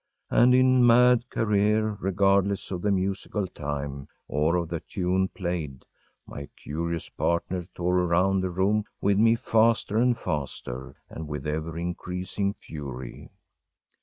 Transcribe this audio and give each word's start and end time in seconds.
And 0.31 0.55
in 0.55 0.83
mad 0.83 1.29
career, 1.29 1.95
regardless 1.99 2.71
of 2.71 2.81
the 2.81 2.89
musical 2.89 3.45
time 3.45 4.07
or 4.27 4.55
of 4.55 4.67
the 4.69 4.79
tune 4.79 5.27
played, 5.27 5.85
my 6.25 6.47
curious 6.57 7.07
partner 7.09 7.61
tore 7.75 7.99
around 7.99 8.41
the 8.41 8.49
room 8.49 8.85
with 8.99 9.19
me 9.19 9.35
faster 9.35 9.97
and 9.97 10.17
faster, 10.17 10.95
and 11.07 11.27
with 11.27 11.45
ever 11.45 11.77
increasing 11.77 12.51
fury. 12.55 13.29